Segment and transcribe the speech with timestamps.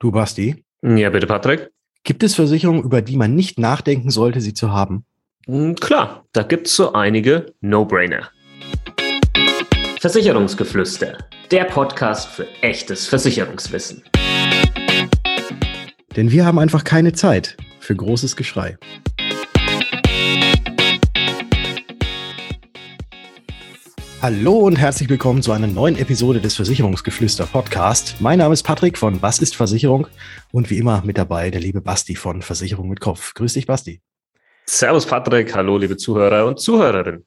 [0.00, 0.64] Du, Basti?
[0.82, 1.72] Ja, bitte, Patrick.
[2.04, 5.04] Gibt es Versicherungen, über die man nicht nachdenken sollte, sie zu haben?
[5.44, 8.30] Hm, klar, da gibt es so einige No-Brainer.
[10.00, 11.18] Versicherungsgeflüster,
[11.50, 14.02] der Podcast für echtes Versicherungswissen.
[16.16, 18.78] Denn wir haben einfach keine Zeit für großes Geschrei.
[24.22, 28.16] Hallo und herzlich willkommen zu einer neuen Episode des Versicherungsgeflüster Podcast.
[28.20, 30.08] Mein Name ist Patrick von Was ist Versicherung
[30.52, 33.32] und wie immer mit dabei der liebe Basti von Versicherung mit Kopf.
[33.32, 34.02] Grüß dich, Basti.
[34.66, 35.54] Servus, Patrick.
[35.54, 37.24] Hallo, liebe Zuhörer und Zuhörerinnen.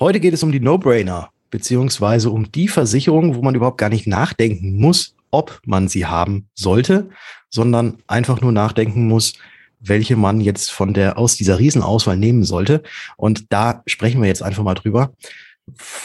[0.00, 4.08] Heute geht es um die No-Brainer, beziehungsweise um die Versicherung, wo man überhaupt gar nicht
[4.08, 7.08] nachdenken muss, ob man sie haben sollte,
[7.50, 9.34] sondern einfach nur nachdenken muss,
[9.78, 12.82] welche man jetzt von der aus dieser Riesenauswahl nehmen sollte.
[13.16, 15.12] Und da sprechen wir jetzt einfach mal drüber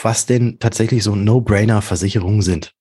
[0.01, 2.73] was denn tatsächlich so No-Brainer-Versicherungen sind.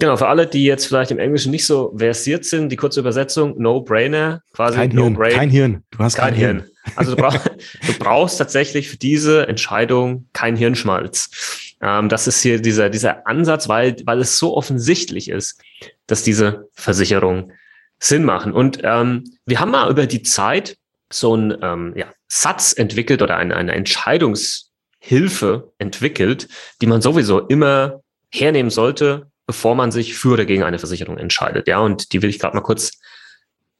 [0.00, 3.60] Genau, für alle, die jetzt vielleicht im Englischen nicht so versiert sind, die kurze Übersetzung,
[3.60, 6.58] No-Brainer, quasi kein Hirn, no kein Hirn, du hast kein, kein Hirn.
[6.60, 6.70] Hirn.
[6.96, 7.36] Also du, brauch,
[7.86, 11.76] du, brauchst tatsächlich für diese Entscheidung kein Hirnschmalz.
[11.82, 15.60] Ähm, das ist hier dieser, dieser Ansatz, weil, weil es so offensichtlich ist,
[16.06, 17.52] dass diese Versicherungen
[17.98, 18.52] Sinn machen.
[18.52, 20.78] Und ähm, wir haben mal über die Zeit
[21.12, 24.69] so einen ähm, ja, Satz entwickelt oder eine, eine Entscheidungs-
[25.00, 26.48] Hilfe entwickelt,
[26.80, 31.66] die man sowieso immer hernehmen sollte, bevor man sich für oder gegen eine Versicherung entscheidet.
[31.66, 32.92] Ja, und die will ich gerade mal kurz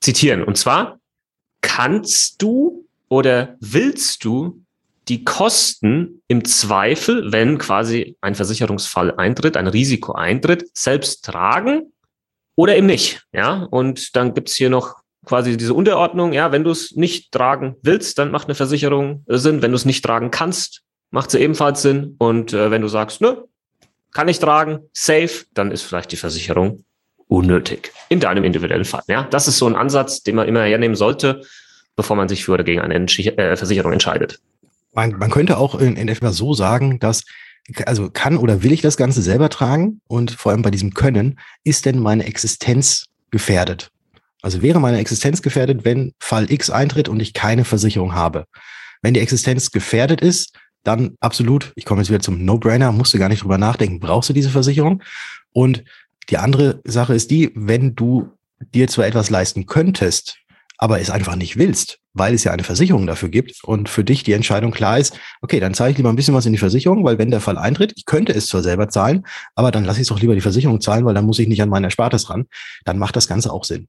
[0.01, 0.43] zitieren.
[0.43, 0.99] Und zwar
[1.61, 4.65] kannst du oder willst du
[5.09, 11.93] die Kosten im Zweifel, wenn quasi ein Versicherungsfall eintritt, ein Risiko eintritt, selbst tragen
[12.55, 13.23] oder eben nicht.
[13.33, 16.33] Ja, und dann gibt's hier noch quasi diese Unterordnung.
[16.33, 19.63] Ja, wenn du es nicht tragen willst, dann macht eine Versicherung Sinn.
[19.63, 22.17] Wenn du es nicht tragen kannst, macht sie ebenfalls Sinn.
[22.19, 23.37] Und äh, wenn du sagst, nö,
[24.13, 26.85] kann ich tragen, safe, dann ist vielleicht die Versicherung
[27.29, 27.93] unnötig.
[28.09, 29.03] In deinem individuellen Fall.
[29.07, 31.43] Ja, das ist so ein Ansatz, den man immer hernehmen sollte,
[31.97, 34.41] bevor man sich für oder gegen eine Entschi äh, Versicherung entscheidet.
[34.93, 37.25] Man, man könnte auch in, in etwa so sagen, dass
[37.87, 40.01] also kann oder will ich das Ganze selber tragen?
[40.09, 43.91] Und vor allem bei diesem Können, ist denn meine Existenz gefährdet?
[44.43, 48.47] Also wäre meine Existenz gefährdet, wenn Fall X eintritt und ich keine Versicherung habe?
[49.03, 53.19] Wenn die Existenz gefährdet ist, dann absolut, ich komme jetzt wieder zum No-Brainer, musst du
[53.19, 55.03] gar nicht drüber nachdenken, brauchst du diese Versicherung?
[55.53, 55.85] Und
[56.29, 60.39] die andere Sache ist die, wenn du dir zwar etwas leisten könntest,
[60.79, 64.23] aber es einfach nicht willst, weil es ja eine Versicherung dafür gibt und für dich
[64.23, 67.05] die Entscheidung klar ist, okay, dann zahle ich lieber ein bisschen was in die Versicherung,
[67.05, 70.03] weil wenn der Fall eintritt, ich könnte es zwar selber zahlen, aber dann lasse ich
[70.03, 72.47] es doch lieber die Versicherung zahlen, weil dann muss ich nicht an mein Erspartes ran.
[72.85, 73.89] Dann macht das Ganze auch Sinn.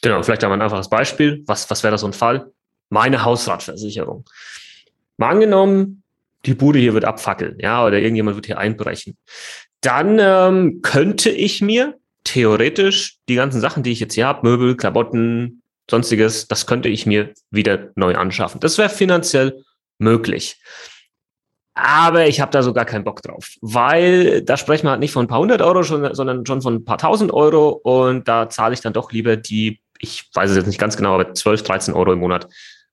[0.00, 1.44] Genau, vielleicht haben wir ein einfaches Beispiel.
[1.46, 2.50] Was, was wäre das so ein Fall?
[2.88, 4.24] Meine Hausratversicherung.
[5.18, 6.01] Mal angenommen,
[6.44, 9.16] die Bude hier wird abfackeln, ja, oder irgendjemand wird hier einbrechen.
[9.80, 14.76] Dann ähm, könnte ich mir theoretisch die ganzen Sachen, die ich jetzt hier habe, Möbel,
[14.76, 18.60] Klamotten, sonstiges, das könnte ich mir wieder neu anschaffen.
[18.60, 19.62] Das wäre finanziell
[19.98, 20.60] möglich.
[21.74, 25.12] Aber ich habe da so gar keinen Bock drauf, weil da sprechen wir halt nicht
[25.12, 28.50] von ein paar hundert Euro, schon, sondern schon von ein paar tausend Euro und da
[28.50, 31.62] zahle ich dann doch lieber die, ich weiß es jetzt nicht ganz genau, aber 12,
[31.62, 32.46] 13 Euro im Monat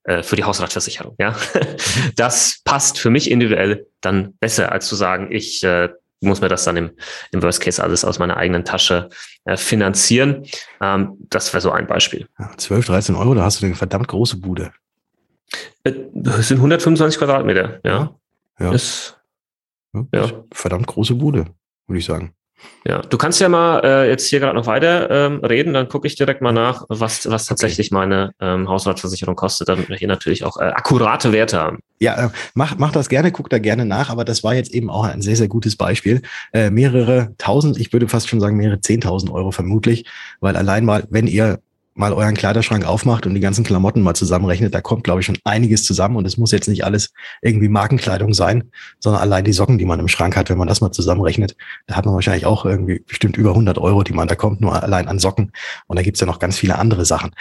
[0.03, 1.15] äh, für die Hausratversicherung.
[1.19, 1.35] Ja,
[2.15, 5.89] das passt für mich individuell dann besser, als zu sagen, ich äh,
[6.21, 6.91] muss mir das dann im,
[7.31, 9.09] im Worst Case alles aus meiner eigenen Tasche
[9.45, 10.45] äh, finanzieren.
[10.81, 12.27] Ähm, das wäre so ein Beispiel.
[12.37, 14.71] Ja, 12, 13 Euro, da hast du eine verdammt große Bude.
[15.83, 18.15] Äh, das sind 125 Quadratmeter, ja.
[18.59, 18.73] Ja.
[18.73, 19.17] Ist,
[19.93, 20.43] ja, ja.
[20.51, 21.45] verdammt große Bude,
[21.87, 22.33] würde ich sagen.
[22.85, 26.07] Ja, du kannst ja mal äh, jetzt hier gerade noch weiter ähm, reden, dann gucke
[26.07, 30.45] ich direkt mal nach, was, was tatsächlich meine ähm, Hausratversicherung kostet, damit wir hier natürlich
[30.45, 31.79] auch äh, akkurate Werte haben.
[31.99, 34.89] Ja, äh, mach, mach das gerne, guck da gerne nach, aber das war jetzt eben
[34.89, 36.21] auch ein sehr, sehr gutes Beispiel.
[36.53, 40.05] Äh, mehrere tausend, ich würde fast schon sagen mehrere zehntausend Euro vermutlich,
[40.39, 41.59] weil allein mal, wenn ihr
[41.99, 45.37] mal euren Kleiderschrank aufmacht und die ganzen Klamotten mal zusammenrechnet, da kommt, glaube ich, schon
[45.43, 46.15] einiges zusammen.
[46.15, 47.11] Und es muss jetzt nicht alles
[47.41, 50.81] irgendwie Markenkleidung sein, sondern allein die Socken, die man im Schrank hat, wenn man das
[50.81, 51.55] mal zusammenrechnet,
[51.87, 54.81] da hat man wahrscheinlich auch irgendwie bestimmt über 100 Euro, die man da kommt, nur
[54.81, 55.51] allein an Socken.
[55.87, 57.31] Und da gibt's ja noch ganz viele andere Sachen.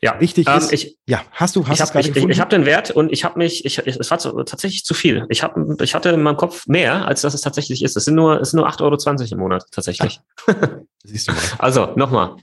[0.00, 0.72] Ja, wichtig ähm, ist.
[0.72, 1.66] Ich, ja, hast du?
[1.66, 4.10] Hast ich habe ich, ich, ich hab den Wert und ich habe mich, ich, es
[4.12, 5.26] war zu, tatsächlich zu viel.
[5.28, 7.96] Ich habe, ich hatte in meinem Kopf mehr, als das es tatsächlich ist.
[7.96, 10.20] Es sind nur, es sind nur 8,20 Euro im Monat tatsächlich.
[11.04, 11.40] siehst du mal.
[11.58, 12.36] Also nochmal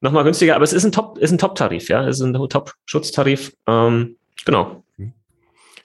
[0.00, 3.52] nochmal günstiger, aber es ist ein Top, ist ein Top-Tarif, ja, es ist ein Top-Schutztarif.
[3.66, 4.82] Ähm, genau.
[4.96, 5.12] Mhm.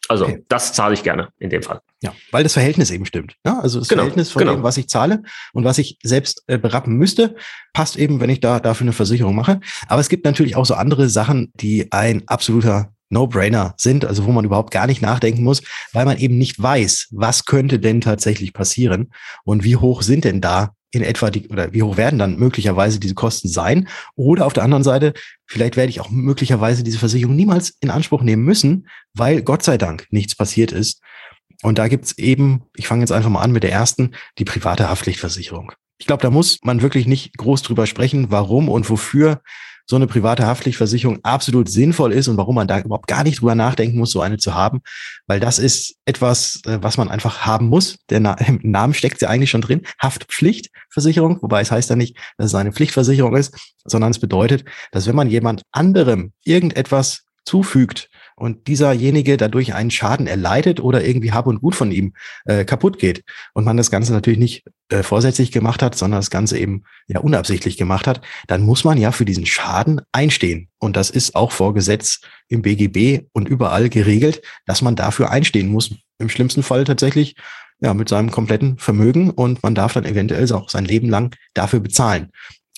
[0.08, 0.44] Also okay.
[0.50, 1.82] das zahle ich gerne in dem Fall.
[2.02, 3.36] Ja, weil das Verhältnis eben stimmt.
[3.46, 4.54] Ja, also das genau, Verhältnis von genau.
[4.56, 5.24] dem, was ich zahle
[5.54, 7.36] und was ich selbst äh, berappen müsste,
[7.74, 9.60] passt eben, wenn ich da dafür eine Versicherung mache.
[9.88, 14.32] Aber es gibt natürlich auch so andere Sachen, die ein absoluter No-Brainer sind, also wo
[14.32, 15.62] man überhaupt gar nicht nachdenken muss,
[15.94, 19.12] weil man eben nicht weiß, was könnte denn tatsächlich passieren
[19.44, 23.00] und wie hoch sind denn da in etwa die, oder wie hoch werden dann möglicherweise
[23.00, 23.88] diese Kosten sein?
[24.16, 25.14] Oder auf der anderen Seite,
[25.46, 29.78] vielleicht werde ich auch möglicherweise diese Versicherung niemals in Anspruch nehmen müssen, weil Gott sei
[29.78, 31.02] Dank nichts passiert ist.
[31.64, 34.90] Und da gibt's eben, ich fange jetzt einfach mal an mit der ersten, die private
[34.90, 35.72] Haftpflichtversicherung.
[35.98, 39.42] Ich glaube, da muss man wirklich nicht groß drüber sprechen, warum und wofür
[39.92, 43.56] so eine private Haftpflichtversicherung absolut sinnvoll ist und warum man da überhaupt gar nicht drüber
[43.56, 44.80] nachdenken muss, so eine zu haben,
[45.28, 47.98] weil das ist etwas, äh, was man einfach haben muss.
[48.10, 52.16] Der Na im Namen steckt ja eigentlich schon drin, Haftpflichtversicherung, wobei es heißt ja nicht,
[52.38, 53.54] dass es eine Pflichtversicherung ist,
[53.84, 58.10] sondern es bedeutet, dass wenn man jemand anderem irgendetwas zufügt,
[58.42, 62.14] und dieserjenige dadurch einen Schaden erleidet oder irgendwie Hab und Gut von ihm
[62.46, 63.24] äh, kaputt geht
[63.54, 67.20] und man das Ganze natürlich nicht äh, vorsätzlich gemacht hat, sondern das Ganze eben ja
[67.20, 70.70] unabsichtlich gemacht hat, dann muss man ja für diesen Schaden einstehen.
[70.80, 75.68] Und das ist auch vor Gesetz im BGB und überall geregelt, dass man dafür einstehen
[75.68, 75.94] muss.
[76.18, 77.36] Im schlimmsten Fall tatsächlich
[77.80, 81.80] ja mit seinem kompletten Vermögen und man darf dann eventuell auch sein Leben lang dafür
[81.80, 82.32] bezahlen.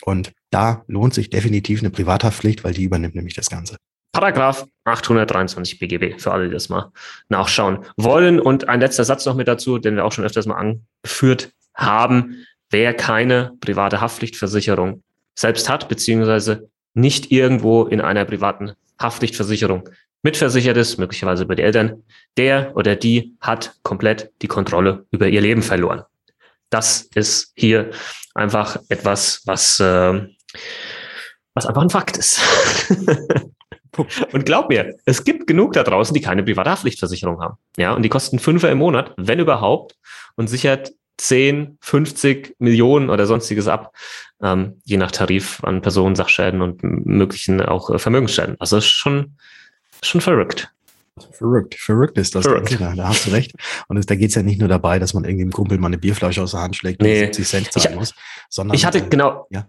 [0.04, 3.78] Und da lohnt sich definitiv eine Privathaftpflicht, weil die übernimmt nämlich das Ganze.
[4.14, 6.92] Paragraph 823 BGB, für alle, die das mal
[7.30, 8.40] nachschauen wollen.
[8.40, 12.46] Und ein letzter Satz noch mit dazu, den wir auch schon öfters mal angeführt haben.
[12.70, 15.04] Wer keine private Haftpflichtversicherung
[15.36, 19.90] selbst hat, beziehungsweise nicht irgendwo in einer privaten Haftpflichtversicherung
[20.22, 22.04] mitversichert ist, möglicherweise über die Eltern,
[22.38, 26.04] der oder die hat komplett die Kontrolle über ihr Leben verloren.
[26.70, 27.90] Das ist hier
[28.36, 30.28] einfach etwas, was, äh,
[31.56, 32.40] was einfach ein Fakt ist.
[34.32, 37.58] Und glaub mir, es gibt genug da draußen, die keine Privathaftpflichtversicherung haben.
[37.78, 39.96] Ja, und die kosten Fünfer im Monat, wenn überhaupt,
[40.36, 43.94] und sichert 10, 50 Millionen oder sonstiges ab,
[44.42, 48.56] ähm, je nach Tarif an Personen, Sachschäden und möglichen auch äh, Vermögensschäden.
[48.60, 49.38] Also ist schon,
[50.02, 50.72] schon verrückt.
[51.32, 52.46] Verrückt, verrückt ist das.
[52.46, 52.76] Verrückt.
[52.80, 53.54] Da, da hast du recht.
[53.88, 56.00] Und es, da geht's ja nicht nur dabei, dass man irgendwie dem Kumpel mal eine
[56.00, 57.26] Bierflasche aus der Hand schlägt nee.
[57.26, 58.16] und 70 Cent zahlen ich, muss,
[58.50, 58.76] sondern.
[58.76, 59.68] Ich hatte, äh, genau, ja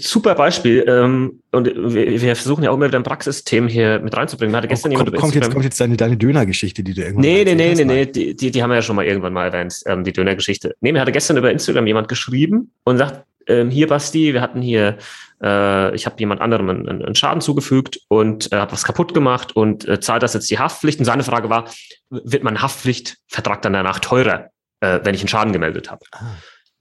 [0.00, 0.84] super Beispiel.
[0.86, 4.54] Ähm, und wir, wir, versuchen ja auch immer wieder ein Praxisthemen hier mit reinzubringen.
[4.54, 7.44] Hatte gestern oh, jemand kommt, jetzt, kommt jetzt deine, deine Döner-Geschichte, die du irgendwann Nee,
[7.44, 9.80] nee, nee, nee, nee, die, die, die haben wir ja schon mal irgendwann mal erwähnt,
[9.86, 10.74] ähm, die Döner-Geschichte.
[10.80, 14.62] Nee, mir hatte gestern über Instagram jemand geschrieben und sagt, ähm, hier Basti, wir hatten
[14.62, 14.98] hier,
[15.42, 19.56] äh, ich habe jemand anderem einen, einen, Schaden zugefügt und äh, hat was kaputt gemacht
[19.56, 20.98] und äh, zahlt das jetzt die Haftpflicht?
[20.98, 21.68] Und seine Frage war,
[22.10, 24.50] wird mein Haftpflichtvertrag dann danach teurer,
[24.80, 26.04] äh, wenn ich einen Schaden gemeldet habe?
[26.12, 26.36] Ah.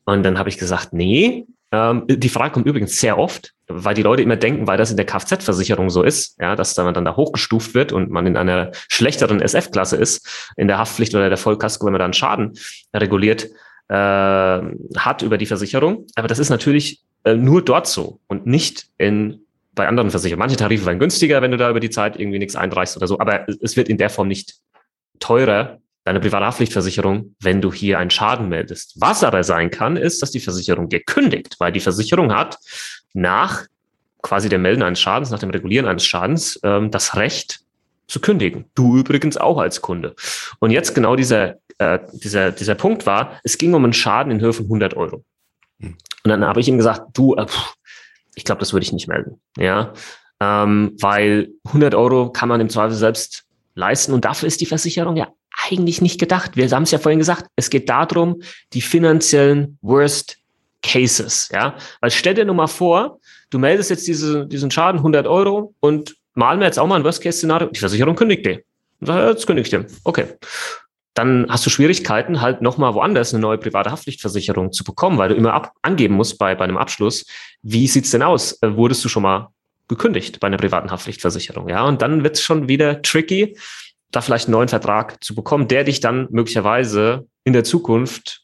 [0.06, 4.02] Und dann habe ich gesagt, nee, ähm, die Frage kommt übrigens sehr oft, weil die
[4.02, 7.16] Leute immer denken, weil das in der Kfz-Versicherung so ist, ja, dass man dann da
[7.16, 11.86] hochgestuft wird und man in einer schlechteren SF-Klasse ist, in der Haftpflicht oder der Vollkasko,
[11.86, 12.58] wenn man dann Schaden
[12.94, 13.50] reguliert
[13.90, 16.08] äh, hat über die Versicherung.
[16.16, 19.42] Aber das ist natürlich äh, nur dort so und nicht in
[19.76, 20.40] bei anderen Versicherungen.
[20.40, 23.20] Manche Tarife werden günstiger, wenn du da über die Zeit irgendwie nichts einreichst oder so,
[23.20, 24.56] aber es wird in der Form nicht
[25.20, 28.94] teurer, deine Privathaftpflichtversicherung, wenn du hier einen Schaden meldest.
[29.00, 32.58] Was aber sein kann, ist, dass die Versicherung dir kündigt, weil die Versicherung hat
[33.14, 33.66] nach
[34.22, 37.62] quasi dem Melden eines Schadens, nach dem Regulieren eines Schadens, ähm, das Recht
[38.08, 38.66] zu kündigen.
[38.76, 40.16] Du übrigens auch als Kunde.
[40.60, 44.42] Und jetzt genau dieser, äh, dieser, dieser Punkt war, es ging um einen Schaden in
[44.42, 45.24] Höhe von 100 Euro.
[45.80, 45.96] Hm.
[46.24, 47.46] Und dann habe ich ihm gesagt, du, äh,
[48.36, 49.40] ich glaube, das würde ich nicht melden.
[49.58, 49.94] Ja,
[50.40, 55.16] ähm, weil 100 Euro kann man im Zweifel selbst leisten und dafür ist die Versicherung
[55.16, 55.28] ja
[55.68, 56.56] eigentlich nicht gedacht.
[56.56, 58.42] Wir haben es ja vorhin gesagt, es geht darum,
[58.74, 60.38] die finanziellen Worst
[60.82, 61.76] Cases, ja.
[62.00, 63.20] Weil stell dir nur mal vor,
[63.50, 67.04] du meldest jetzt diese, diesen Schaden 100 Euro und malen wir jetzt auch mal ein
[67.04, 67.70] Worst-Case-Szenario.
[67.70, 68.62] Die Versicherung kündigt dir.
[69.02, 69.86] Jetzt kündigt dir.
[70.04, 70.26] Okay.
[71.14, 75.36] Dann hast du Schwierigkeiten, halt nochmal woanders eine neue private Haftpflichtversicherung zu bekommen, weil du
[75.36, 77.26] immer ab, angeben musst bei, bei einem Abschluss,
[77.62, 78.62] wie sieht's denn aus?
[78.62, 79.50] Äh, wurdest du schon mal
[79.90, 81.68] gekündigt bei einer privaten Haftpflichtversicherung?
[81.68, 83.58] Ja, und dann wird's schon wieder tricky
[84.12, 88.44] da vielleicht einen neuen Vertrag zu bekommen, der dich dann möglicherweise in der Zukunft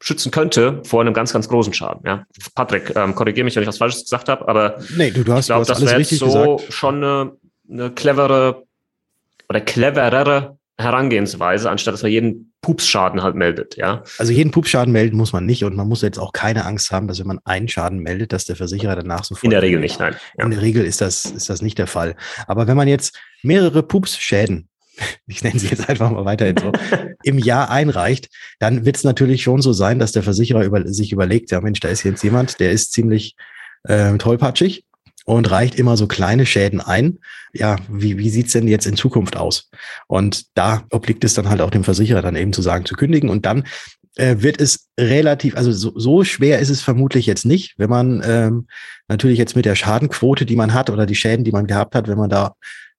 [0.00, 2.02] schützen könnte vor einem ganz, ganz großen Schaden.
[2.04, 5.32] Ja, Patrick, ähm, korrigiere mich, wenn ich was Falsches gesagt habe, aber nee, du, du
[5.32, 6.72] hast, ich glaube, das wäre so gesagt.
[6.72, 7.32] schon eine,
[7.68, 8.64] eine clevere
[9.48, 14.04] oder cleverere Herangehensweise, anstatt dass man jeden Pupsschaden halt meldet, ja.
[14.18, 17.08] Also jeden Pupsschaden melden muss man nicht und man muss jetzt auch keine Angst haben,
[17.08, 19.44] dass wenn man einen Schaden meldet, dass der Versicherer danach sofort.
[19.44, 20.14] In der Regel nicht, nein.
[20.36, 20.44] Ja.
[20.44, 22.14] In der Regel ist das, ist das nicht der Fall.
[22.46, 24.68] Aber wenn man jetzt mehrere Pupsschäden
[25.26, 26.72] ich nenne sie jetzt einfach mal weiterhin so,
[27.22, 28.28] im Jahr einreicht,
[28.58, 31.80] dann wird es natürlich schon so sein, dass der Versicherer über, sich überlegt, ja Mensch,
[31.80, 33.34] da ist jetzt jemand, der ist ziemlich
[33.84, 34.84] äh, tollpatschig
[35.24, 37.18] und reicht immer so kleine Schäden ein.
[37.52, 39.70] Ja, wie, wie sieht's denn jetzt in Zukunft aus?
[40.06, 43.28] Und da obliegt es dann halt auch dem Versicherer dann eben zu sagen, zu kündigen.
[43.28, 43.64] Und dann
[44.16, 48.22] äh, wird es relativ, also so, so schwer ist es vermutlich jetzt nicht, wenn man
[48.24, 48.68] ähm,
[49.06, 52.08] natürlich jetzt mit der Schadenquote, die man hat oder die Schäden, die man gehabt hat,
[52.08, 52.54] wenn man da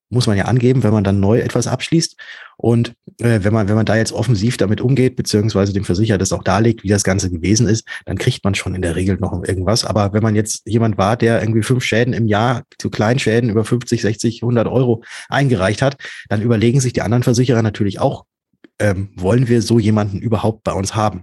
[0.09, 2.15] muss man ja angeben, wenn man dann neu etwas abschließt.
[2.57, 6.33] Und äh, wenn man, wenn man da jetzt offensiv damit umgeht, beziehungsweise dem Versicherer das
[6.33, 9.43] auch darlegt, wie das Ganze gewesen ist, dann kriegt man schon in der Regel noch
[9.43, 9.85] irgendwas.
[9.85, 13.49] Aber wenn man jetzt jemand war, der irgendwie fünf Schäden im Jahr zu kleinen Schäden
[13.49, 15.97] über 50, 60, 100 Euro eingereicht hat,
[16.27, 18.25] dann überlegen sich die anderen Versicherer natürlich auch,
[18.79, 21.21] ähm, wollen wir so jemanden überhaupt bei uns haben?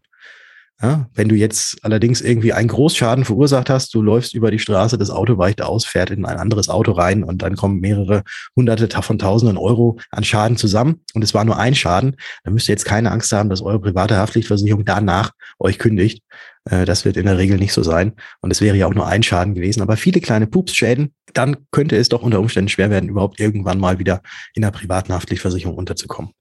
[0.82, 4.98] Ja, wenn du jetzt allerdings irgendwie einen Großschaden verursacht hast, du läufst über die Straße,
[4.98, 8.86] das Auto weicht aus, fährt in ein anderes Auto rein und dann kommen mehrere hunderte
[9.02, 12.74] von tausenden Euro an Schaden zusammen und es war nur ein Schaden, dann müsst ihr
[12.74, 16.22] jetzt keine Angst haben, dass eure private Haftpflichtversicherung danach euch kündigt.
[16.68, 18.12] Äh, das wird in der Regel nicht so sein.
[18.40, 19.82] Und es wäre ja auch nur ein Schaden gewesen.
[19.82, 23.98] Aber viele kleine Pupsschäden, dann könnte es doch unter Umständen schwer werden, überhaupt irgendwann mal
[23.98, 24.22] wieder
[24.54, 26.32] in der privaten Haftpflichtversicherung unterzukommen.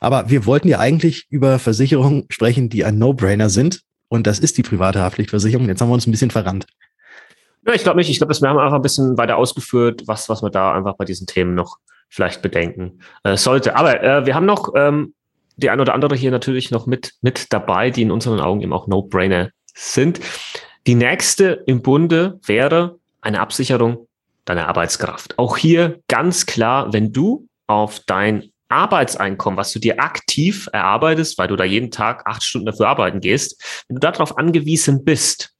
[0.00, 3.82] Aber wir wollten ja eigentlich über Versicherungen sprechen, die ein No-Brainer sind.
[4.08, 5.68] Und das ist die private Haftpflichtversicherung.
[5.68, 6.66] Jetzt haben wir uns ein bisschen verrannt.
[7.66, 8.08] Ja, ich glaube nicht.
[8.08, 11.04] Ich glaube, wir haben einfach ein bisschen weiter ausgeführt, was, was man da einfach bei
[11.04, 11.76] diesen Themen noch
[12.08, 13.76] vielleicht bedenken äh, sollte.
[13.76, 15.12] Aber äh, wir haben noch ähm,
[15.56, 18.72] die ein oder andere hier natürlich noch mit, mit dabei, die in unseren Augen eben
[18.72, 20.20] auch No-Brainer sind.
[20.86, 24.07] Die nächste im Bunde wäre eine Absicherung
[24.48, 25.38] deiner Arbeitskraft.
[25.38, 31.48] Auch hier ganz klar, wenn du auf dein Arbeitseinkommen, was du dir aktiv erarbeitest, weil
[31.48, 35.54] du da jeden Tag acht Stunden dafür arbeiten gehst, wenn du darauf angewiesen bist,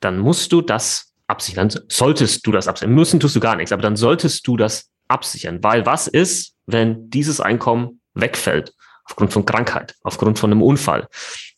[0.00, 1.70] dann musst du das absichern.
[1.88, 2.94] solltest du das absichern.
[2.94, 5.62] Müssen tust du gar nichts, aber dann solltest du das absichern.
[5.62, 8.74] Weil was ist, wenn dieses Einkommen wegfällt?
[9.04, 11.08] Aufgrund von Krankheit, aufgrund von einem Unfall.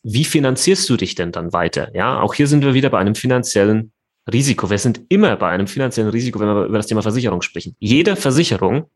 [0.01, 1.95] Wie finanzierst du dich denn dann weiter?
[1.95, 3.92] Ja, auch hier sind wir wieder bei einem finanziellen
[4.31, 4.69] Risiko.
[4.69, 7.75] Wir sind immer bei einem finanziellen Risiko, wenn wir über das Thema Versicherung sprechen.
[7.79, 8.89] Jede Versicherung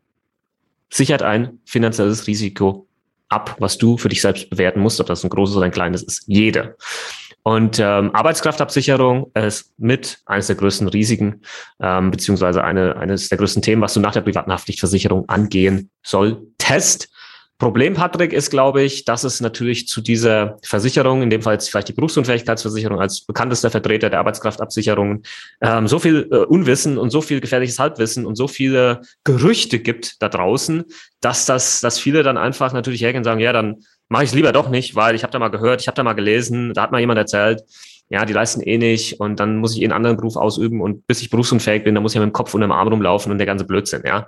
[0.89, 2.87] sichert ein finanzielles Risiko
[3.29, 6.03] ab, was du für dich selbst bewerten musst, ob das ein großes oder ein kleines
[6.03, 6.23] ist.
[6.27, 6.77] Jede.
[7.43, 11.41] Und ähm, Arbeitskraftabsicherung ist mit eines der größten Risiken,
[11.79, 17.09] ähm, beziehungsweise eine, eines der größten Themen, was du nach der privaten Haftpflichtversicherung angehen solltest.
[17.59, 21.71] Problem, Patrick, ist, glaube ich, dass es natürlich zu dieser Versicherung, in dem Fall jetzt
[21.71, 25.23] vielleicht die Berufsunfähigkeitsversicherung als bekanntester Vertreter der Arbeitskraftabsicherungen,
[25.61, 30.21] ähm, so viel äh, Unwissen und so viel gefährliches Halbwissen und so viele Gerüchte gibt
[30.21, 30.83] da draußen,
[31.19, 34.35] dass das, dass viele dann einfach natürlich hergehen und sagen, ja, dann mache ich es
[34.35, 36.83] lieber doch nicht, weil ich habe da mal gehört, ich habe da mal gelesen, da
[36.83, 37.63] hat mal jemand erzählt,
[38.09, 41.07] ja, die leisten eh nicht und dann muss ich eh einen anderen Beruf ausüben und
[41.07, 43.31] bis ich berufsunfähig bin, dann muss ich ja mit dem Kopf und dem Arm rumlaufen
[43.31, 44.27] und der ganze Blödsinn, ja.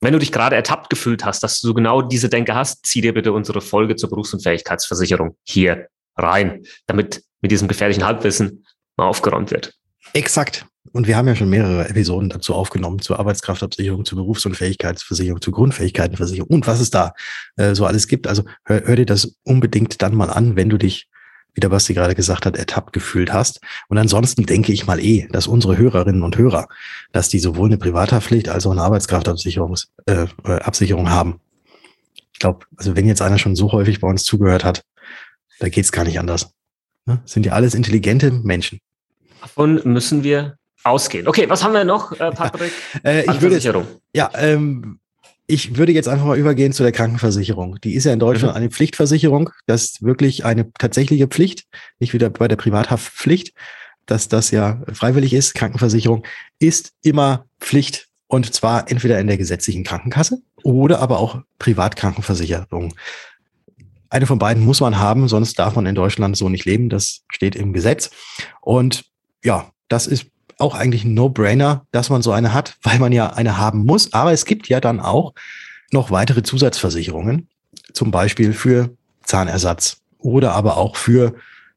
[0.00, 3.12] Wenn du dich gerade ertappt gefühlt hast, dass du genau diese Denke hast, zieh dir
[3.12, 8.64] bitte unsere Folge zur Berufsunfähigkeitsversicherung hier rein, damit mit diesem gefährlichen Halbwissen
[8.96, 9.74] mal aufgeräumt wird.
[10.14, 10.66] Exakt.
[10.92, 16.48] Und wir haben ja schon mehrere Episoden dazu aufgenommen, zur Arbeitskraftabsicherung, zur Berufsunfähigkeitsversicherung, zur Grundfähigkeitenversicherung
[16.48, 17.12] und was es da
[17.56, 18.26] äh, so alles gibt.
[18.26, 21.09] Also hör, hör dir das unbedingt dann mal an, wenn du dich
[21.54, 23.60] wieder was sie gerade gesagt hat, ertappt gefühlt hast.
[23.88, 26.68] Und ansonsten denke ich mal eh, dass unsere Hörerinnen und Hörer,
[27.12, 29.76] dass die sowohl eine Privathaftpflicht als auch eine Arbeitskraftabsicherung
[30.06, 31.40] äh, äh, Absicherung haben.
[32.32, 34.82] Ich glaube, also wenn jetzt einer schon so häufig bei uns zugehört hat,
[35.58, 36.52] da geht's gar nicht anders.
[37.06, 37.14] Ja?
[37.14, 37.20] Ne?
[37.24, 38.80] Sind ja alles intelligente Menschen.
[39.40, 41.28] Davon müssen wir ausgehen.
[41.28, 42.72] Okay, was haben wir noch, äh, Patrick?
[43.04, 44.98] äh, ich würde, ja, ähm,
[45.50, 47.78] ich würde jetzt einfach mal übergehen zu der Krankenversicherung.
[47.82, 48.56] Die ist ja in Deutschland mhm.
[48.56, 49.50] eine Pflichtversicherung.
[49.66, 51.64] Das ist wirklich eine tatsächliche Pflicht,
[51.98, 53.52] nicht wieder bei der Privathaftpflicht,
[54.06, 55.54] dass das ja freiwillig ist.
[55.54, 56.24] Krankenversicherung
[56.58, 62.94] ist immer Pflicht und zwar entweder in der gesetzlichen Krankenkasse oder aber auch Privatkrankenversicherung.
[64.08, 66.88] Eine von beiden muss man haben, sonst darf man in Deutschland so nicht leben.
[66.88, 68.10] Das steht im Gesetz.
[68.60, 69.04] Und
[69.44, 70.26] ja, das ist
[70.60, 74.12] auch eigentlich ein No-Brainer, dass man so eine hat, weil man ja eine haben muss.
[74.12, 75.34] Aber es gibt ja dann auch
[75.92, 77.48] noch weitere Zusatzversicherungen,
[77.92, 78.90] zum Beispiel für
[79.24, 81.34] Zahnersatz oder aber auch für,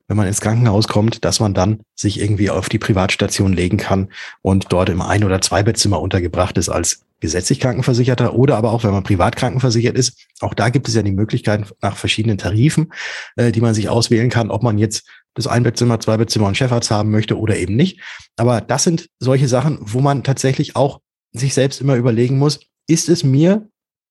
[0.08, 4.10] wenn man ins Krankenhaus kommt, dass man dann sich irgendwie auf die Privatstation legen kann
[4.42, 8.92] und dort im Ein- oder Zweibettzimmer untergebracht ist als gesetzlich Krankenversicherter oder aber auch, wenn
[8.92, 10.28] man privat krankenversichert ist.
[10.42, 12.92] Auch da gibt es ja die Möglichkeit nach verschiedenen Tarifen,
[13.38, 17.12] äh, die man sich auswählen kann, ob man jetzt das Einbettzimmer, Zweibettzimmer und Chefarzt haben
[17.12, 18.00] möchte oder eben nicht.
[18.36, 21.00] Aber das sind solche Sachen, wo man tatsächlich auch
[21.32, 23.68] sich selbst immer überlegen muss, ist es mir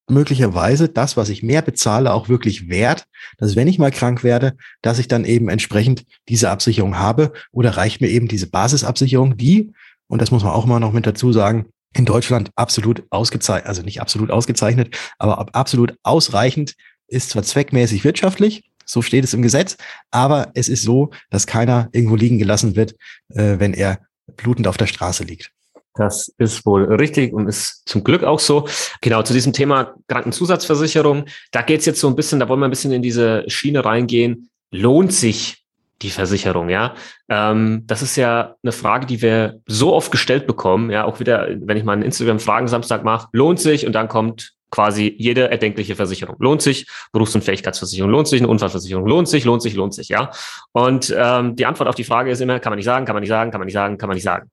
[0.08, 3.04] möglicherweise das, was ich mehr bezahle, auch wirklich wert,
[3.38, 7.76] dass wenn ich mal krank werde, dass ich dann eben entsprechend diese Absicherung habe oder
[7.76, 9.72] reicht mir eben diese Basisabsicherung, die,
[10.08, 13.82] und das muss man auch mal noch mit dazu sagen, in Deutschland absolut ausgezeichnet, also
[13.82, 16.74] nicht absolut ausgezeichnet, aber absolut ausreichend
[17.06, 19.76] ist zwar zweckmäßig wirtschaftlich, so steht es im Gesetz.
[20.10, 22.92] Aber es ist so, dass keiner irgendwo liegen gelassen wird,
[23.30, 23.98] äh, wenn er
[24.36, 25.50] blutend auf der Straße liegt.
[25.94, 28.66] Das ist wohl richtig und ist zum Glück auch so.
[29.02, 32.68] Genau, zu diesem Thema Krankenzusatzversicherung, da geht es jetzt so ein bisschen, da wollen wir
[32.68, 34.48] ein bisschen in diese Schiene reingehen.
[34.70, 35.62] Lohnt sich
[36.00, 36.94] die Versicherung, ja?
[37.28, 41.48] Ähm, das ist ja eine Frage, die wir so oft gestellt bekommen, ja, auch wieder,
[41.60, 46.34] wenn ich mal einen Instagram-Fragen-Samstag mache, lohnt sich und dann kommt quasi jede erdenkliche Versicherung.
[46.40, 50.08] Lohnt sich, Berufs- und Fähigkeitsversicherung lohnt sich, eine Unfallversicherung lohnt sich, lohnt sich, lohnt sich,
[50.08, 50.30] ja.
[50.72, 53.20] Und ähm, die Antwort auf die Frage ist immer, kann man nicht sagen, kann man
[53.20, 54.50] nicht sagen, kann man nicht sagen, kann man nicht sagen.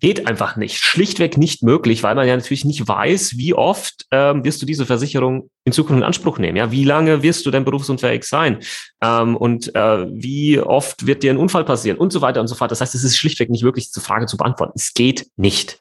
[0.00, 0.78] Geht einfach nicht.
[0.78, 4.86] Schlichtweg nicht möglich, weil man ja natürlich nicht weiß, wie oft ähm, wirst du diese
[4.86, 6.56] Versicherung in Zukunft in Anspruch nehmen.
[6.56, 8.58] Ja, wie lange wirst du denn berufsunfähig sein?
[9.00, 12.56] Ähm, und äh, wie oft wird dir ein Unfall passieren und so weiter und so
[12.56, 12.72] fort.
[12.72, 14.72] Das heißt, es ist schlichtweg nicht wirklich diese Frage zu beantworten.
[14.74, 15.78] Es geht nicht.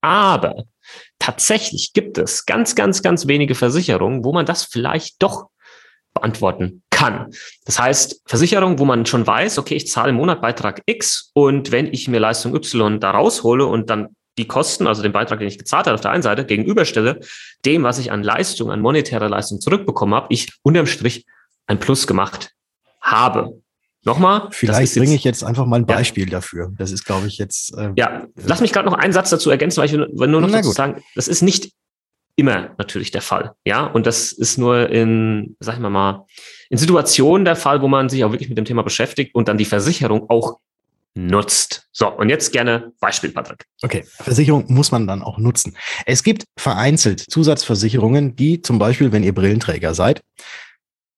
[0.00, 0.64] Aber
[1.18, 5.48] tatsächlich gibt es ganz, ganz, ganz wenige Versicherungen, wo man das vielleicht doch
[6.14, 7.32] beantworten kann.
[7.64, 11.72] Das heißt, Versicherung, wo man schon weiß, okay, ich zahle im Monat Beitrag X und
[11.72, 15.48] wenn ich mir Leistung Y da raushole und dann die Kosten, also den Beitrag, den
[15.48, 17.20] ich gezahlt habe auf der einen Seite, gegenüberstelle,
[17.64, 21.26] dem, was ich an Leistung, an monetärer Leistung zurückbekommen habe, ich unterm Strich
[21.66, 22.50] ein Plus gemacht
[23.00, 23.60] habe.
[24.04, 24.48] Nochmal.
[24.50, 26.30] Vielleicht bringe ich jetzt einfach mal ein Beispiel ja.
[26.30, 26.72] dafür.
[26.76, 27.76] Das ist, glaube ich, jetzt.
[27.76, 30.50] Äh, ja, lass mich gerade noch einen Satz dazu ergänzen, weil ich will nur noch
[30.50, 31.72] dazu sagen, das ist nicht
[32.36, 33.52] immer natürlich der Fall.
[33.64, 36.26] Ja, und das ist nur in, sag ich mal mal,
[36.68, 39.58] in Situationen der Fall, wo man sich auch wirklich mit dem Thema beschäftigt und dann
[39.58, 40.58] die Versicherung auch
[41.14, 41.86] nutzt.
[41.92, 43.64] So, und jetzt gerne Beispiel, Patrick.
[43.82, 45.76] Okay, Versicherung muss man dann auch nutzen.
[46.06, 50.22] Es gibt vereinzelt Zusatzversicherungen, die zum Beispiel, wenn ihr Brillenträger seid,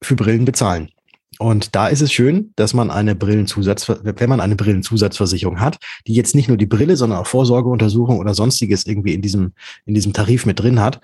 [0.02, 0.90] für Brillen bezahlen.
[1.38, 6.14] Und da ist es schön, dass man eine Brillenzusatz, wenn man eine Brillenzusatzversicherung hat, die
[6.14, 9.52] jetzt nicht nur die Brille, sondern auch Vorsorgeuntersuchung oder sonstiges irgendwie in diesem,
[9.84, 11.00] in diesem Tarif mit drin hat.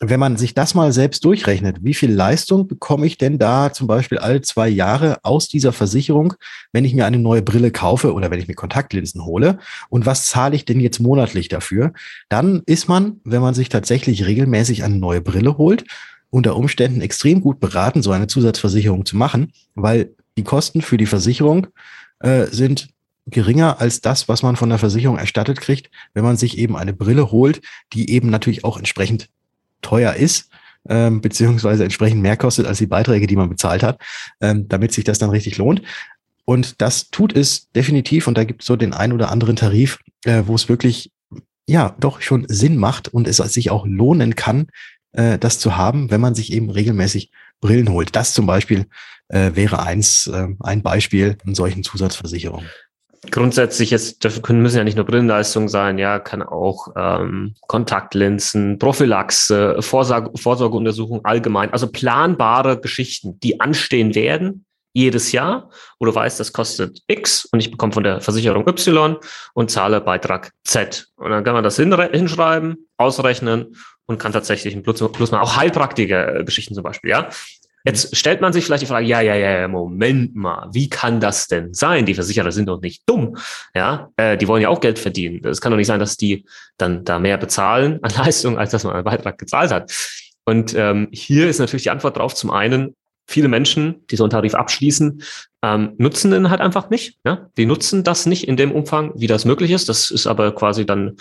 [0.00, 3.86] Wenn man sich das mal selbst durchrechnet, wie viel Leistung bekomme ich denn da zum
[3.86, 6.34] Beispiel alle zwei Jahre aus dieser Versicherung,
[6.72, 9.58] wenn ich mir eine neue Brille kaufe oder wenn ich mir Kontaktlinsen hole?
[9.88, 11.92] Und was zahle ich denn jetzt monatlich dafür?
[12.28, 15.84] Dann ist man, wenn man sich tatsächlich regelmäßig eine neue Brille holt,
[16.34, 21.06] unter Umständen extrem gut beraten, so eine Zusatzversicherung zu machen, weil die Kosten für die
[21.06, 21.68] Versicherung
[22.18, 22.88] äh, sind
[23.26, 26.92] geringer als das, was man von der Versicherung erstattet kriegt, wenn man sich eben eine
[26.92, 27.62] Brille holt,
[27.92, 29.28] die eben natürlich auch entsprechend
[29.80, 30.50] teuer ist,
[30.88, 34.00] ähm, beziehungsweise entsprechend mehr kostet als die Beiträge, die man bezahlt hat,
[34.40, 35.82] ähm, damit sich das dann richtig lohnt.
[36.44, 38.26] Und das tut es definitiv.
[38.26, 41.12] Und da gibt es so den ein oder anderen Tarif, äh, wo es wirklich
[41.66, 44.66] ja doch schon Sinn macht und es sich auch lohnen kann,
[45.14, 48.14] äh, das zu haben, wenn man sich eben regelmäßig Brillen holt.
[48.14, 48.86] Das zum Beispiel
[49.28, 52.68] äh, wäre eins, äh, ein Beispiel in solchen Zusatzversicherungen.
[53.30, 59.78] Grundsätzlich jetzt können müssen ja nicht nur Brillenleistungen sein, ja, kann auch ähm, Kontaktlinsen, Prophylaxe,
[59.80, 66.52] Vorsorge, Vorsorgeuntersuchung allgemein, also planbare Geschichten, die anstehen werden jedes Jahr, wo du weißt, das
[66.52, 69.16] kostet X und ich bekomme von der Versicherung Y
[69.54, 71.08] und zahle Beitrag Z.
[71.16, 73.74] Und dann kann man das hinschreiben, ausrechnen
[74.06, 75.42] und kann tatsächlich ein Plus, Plus machen.
[75.42, 77.28] Auch Heilpraktiker-Geschichten zum Beispiel, ja.
[77.86, 81.48] Jetzt stellt man sich vielleicht die Frage, ja, ja, ja, Moment mal, wie kann das
[81.48, 82.06] denn sein?
[82.06, 83.36] Die Versicherer sind doch nicht dumm,
[83.74, 85.44] ja, äh, die wollen ja auch Geld verdienen.
[85.46, 86.46] Es kann doch nicht sein, dass die
[86.78, 89.92] dann da mehr bezahlen an Leistung, als dass man einen Beitrag gezahlt hat.
[90.46, 94.30] Und ähm, hier ist natürlich die Antwort drauf, zum einen, viele Menschen, die so einen
[94.30, 95.22] Tarif abschließen,
[95.62, 97.18] ähm, nutzen den halt einfach nicht.
[97.24, 97.48] Ja?
[97.56, 99.88] Die nutzen das nicht in dem Umfang, wie das möglich ist.
[99.88, 101.16] Das ist aber quasi dann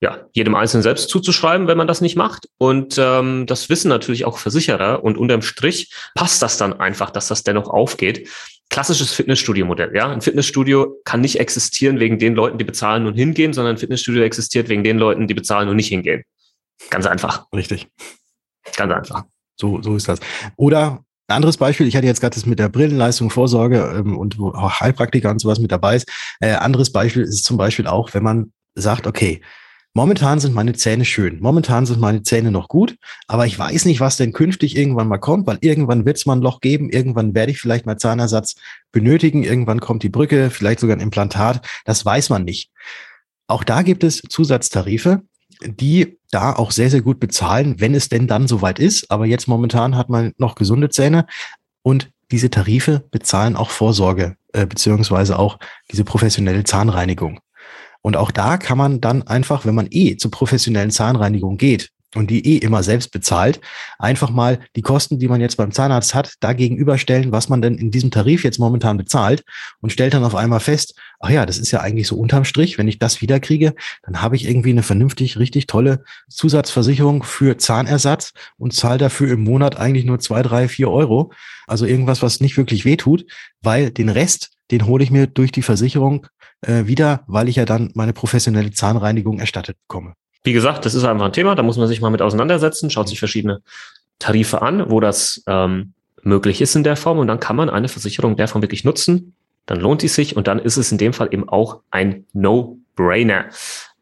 [0.00, 2.48] ja, jedem Einzelnen selbst zuzuschreiben, wenn man das nicht macht.
[2.56, 5.04] Und ähm, das wissen natürlich auch Versicherer.
[5.04, 8.28] Und unterm Strich passt das dann einfach, dass das dennoch aufgeht.
[8.70, 9.94] Klassisches Fitnessstudio-Modell.
[9.94, 13.78] Ja, ein Fitnessstudio kann nicht existieren wegen den Leuten, die bezahlen und hingehen, sondern ein
[13.78, 16.22] Fitnessstudio existiert wegen den Leuten, die bezahlen und nicht hingehen.
[16.88, 17.46] Ganz einfach.
[17.52, 17.88] Richtig.
[18.76, 19.24] Ganz einfach.
[19.56, 20.20] So, so ist das.
[20.56, 24.38] Oder ein anderes Beispiel, ich hatte jetzt gerade das mit der Brillenleistung, Vorsorge ähm, und
[24.40, 26.08] auch Heilpraktiker und sowas mit dabei ist.
[26.40, 29.40] Äh, anderes Beispiel ist zum Beispiel auch, wenn man sagt, okay,
[29.92, 31.40] Momentan sind meine Zähne schön.
[31.40, 35.18] Momentan sind meine Zähne noch gut, aber ich weiß nicht, was denn künftig irgendwann mal
[35.18, 38.54] kommt, weil irgendwann wird es mal ein Loch geben, irgendwann werde ich vielleicht mal Zahnersatz
[38.92, 41.66] benötigen, irgendwann kommt die Brücke, vielleicht sogar ein Implantat.
[41.86, 42.70] Das weiß man nicht.
[43.48, 45.22] Auch da gibt es Zusatztarife,
[45.64, 49.10] die da auch sehr, sehr gut bezahlen, wenn es denn dann soweit ist.
[49.10, 51.26] Aber jetzt momentan hat man noch gesunde Zähne
[51.82, 55.58] und diese Tarife bezahlen auch Vorsorge, äh, beziehungsweise auch
[55.90, 57.40] diese professionelle Zahnreinigung.
[58.02, 62.30] Und auch da kann man dann einfach, wenn man eh zur professionellen Zahnreinigung geht und
[62.30, 63.60] die eh immer selbst bezahlt,
[63.98, 67.76] einfach mal die Kosten, die man jetzt beim Zahnarzt hat, da gegenüberstellen, was man denn
[67.76, 69.44] in diesem Tarif jetzt momentan bezahlt
[69.80, 72.78] und stellt dann auf einmal fest, ach ja, das ist ja eigentlich so unterm Strich,
[72.78, 78.32] wenn ich das wiederkriege, dann habe ich irgendwie eine vernünftig, richtig tolle Zusatzversicherung für Zahnersatz
[78.56, 81.32] und zahle dafür im Monat eigentlich nur zwei, drei, vier Euro.
[81.66, 83.26] Also irgendwas, was nicht wirklich wehtut,
[83.60, 86.26] weil den Rest, den hole ich mir durch die Versicherung
[86.62, 90.14] äh, wieder, weil ich ja dann meine professionelle Zahnreinigung erstattet bekomme.
[90.42, 93.08] Wie gesagt, das ist einfach ein Thema, da muss man sich mal mit auseinandersetzen, schaut
[93.08, 93.60] sich verschiedene
[94.18, 97.88] Tarife an, wo das ähm, möglich ist in der Form und dann kann man eine
[97.88, 99.34] Versicherung der Form wirklich nutzen.
[99.70, 103.50] Dann lohnt es sich und dann ist es in dem Fall eben auch ein No-Brainer.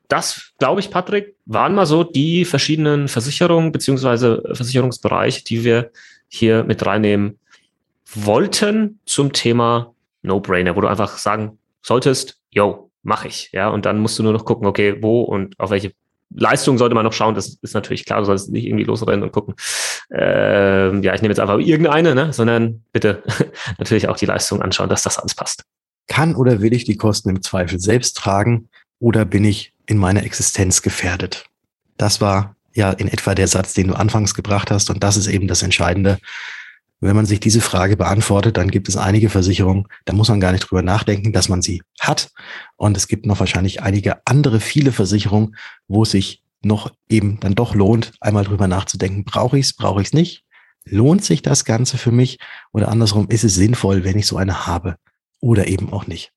[0.09, 5.91] Das, glaube ich, Patrick, waren mal so die verschiedenen Versicherungen beziehungsweise Versicherungsbereiche, die wir
[6.27, 7.39] hier mit reinnehmen
[8.15, 13.51] wollten zum Thema No-Brainer, wo du einfach sagen solltest, yo, mach ich.
[13.53, 15.93] Ja, und dann musst du nur noch gucken, okay, wo und auf welche
[16.31, 19.33] Leistung sollte man noch schauen, das ist natürlich klar, du sollst nicht irgendwie losrennen und
[19.33, 19.55] gucken,
[20.11, 22.33] ähm, ja, ich nehme jetzt einfach irgendeine, ne?
[22.33, 23.23] sondern bitte
[23.79, 25.65] natürlich auch die Leistung anschauen, dass das alles passt.
[26.07, 28.69] Kann oder will ich die Kosten im Zweifel selbst tragen
[28.99, 31.45] oder bin ich in meiner Existenz gefährdet?
[31.99, 35.27] Das war ja in etwa der Satz, den du anfangs gebracht hast und das ist
[35.27, 36.19] eben das Entscheidende.
[37.01, 40.53] Wenn man sich diese Frage beantwortet, dann gibt es einige Versicherungen, da muss man gar
[40.53, 42.31] nicht drüber nachdenken, dass man sie hat.
[42.77, 45.55] Und es gibt noch wahrscheinlich einige andere, viele Versicherungen,
[45.87, 50.01] wo es sich noch eben dann doch lohnt, einmal drüber nachzudenken, brauche ich es, brauche
[50.01, 50.45] ich es nicht?
[50.85, 52.39] Lohnt sich das Ganze für mich?
[52.73, 54.97] Oder andersrum, ist es sinnvoll, wenn ich so eine habe?
[55.41, 56.33] Oder eben auch nicht.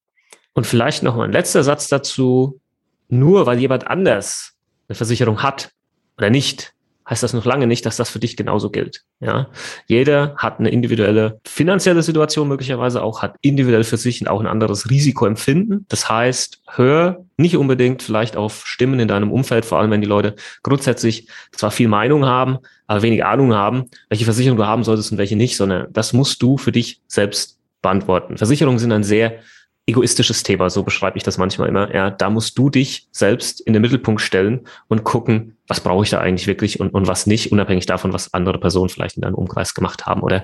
[0.53, 2.59] Und vielleicht noch ein letzter Satz dazu.
[3.07, 4.53] Nur weil jemand anders
[4.87, 5.71] eine Versicherung hat
[6.17, 6.73] oder nicht,
[7.11, 9.03] heißt das noch lange nicht, dass das für dich genauso gilt.
[9.19, 9.49] Ja,
[9.85, 14.89] jeder hat eine individuelle finanzielle Situation möglicherweise auch, hat individuell für sich auch ein anderes
[14.89, 15.85] Risikoempfinden.
[15.89, 20.07] Das heißt, hör nicht unbedingt vielleicht auf Stimmen in deinem Umfeld, vor allem wenn die
[20.07, 25.11] Leute grundsätzlich zwar viel Meinung haben, aber wenig Ahnung haben, welche Versicherung du haben solltest
[25.11, 28.37] und welche nicht, sondern das musst du für dich selbst beantworten.
[28.37, 29.39] Versicherungen sind ein sehr
[29.87, 31.93] egoistisches Thema, so beschreibe ich das manchmal immer.
[31.93, 36.09] Ja, da musst du dich selbst in den Mittelpunkt stellen und gucken, was brauche ich
[36.11, 39.35] da eigentlich wirklich und, und was nicht, unabhängig davon, was andere Personen vielleicht in deinem
[39.35, 40.43] Umkreis gemacht haben oder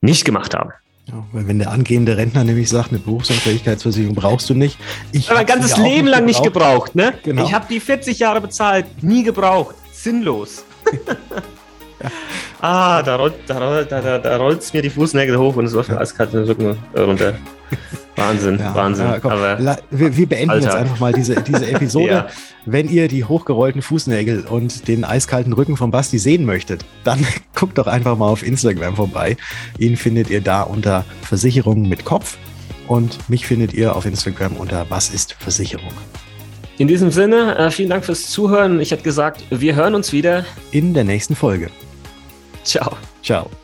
[0.00, 0.70] nicht gemacht haben.
[1.06, 4.78] Ja, weil wenn der angehende Rentner nämlich sagt, eine Berufsunfähigkeitsversicherung brauchst du nicht.
[5.10, 7.14] Ich habe mein ganzes Leben lang nicht gebraucht, ne?
[7.24, 7.44] Genau.
[7.44, 10.64] Ich habe die 40 Jahre bezahlt, nie gebraucht, sinnlos.
[10.92, 12.10] ja.
[12.60, 15.90] Ah, da rollt da, da, da, da rollt's mir die Fußnägel hoch und es läuft
[15.90, 17.34] mir eiskalt den Rücken runter.
[18.16, 19.06] Wahnsinn, ja, Wahnsinn.
[19.06, 20.66] Ja, Aber wir, wir, beenden Alter.
[20.66, 22.12] jetzt einfach mal diese, diese Episode.
[22.12, 22.26] ja.
[22.66, 27.78] Wenn ihr die hochgerollten Fußnägel und den eiskalten Rücken von Basti sehen möchtet, dann guckt
[27.78, 29.36] doch einfach mal auf Instagram vorbei.
[29.78, 32.38] Ihn findet ihr da unter Versicherungen mit Kopf
[32.86, 35.92] und mich findet ihr auf Instagram unter Was ist Versicherung.
[36.78, 38.80] In diesem Sinne, äh, vielen Dank fürs Zuhören.
[38.80, 41.70] Ich hätte gesagt, wir hören uns wieder in der nächsten Folge.
[42.64, 42.96] Ciao.
[43.22, 43.61] Ciao.